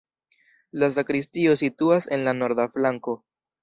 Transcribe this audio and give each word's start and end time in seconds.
La 0.83 0.89
sakristio 0.95 1.55
situas 1.63 2.11
en 2.19 2.29
la 2.31 2.37
norda 2.43 2.71
flanko. 2.77 3.21